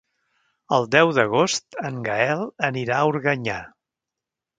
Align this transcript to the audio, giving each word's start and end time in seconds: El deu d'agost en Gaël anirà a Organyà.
El 0.77 0.87
deu 0.95 1.11
d'agost 1.17 1.77
en 1.89 1.99
Gaël 2.07 2.41
anirà 2.69 2.97
a 3.01 3.05
Organyà. 3.11 3.59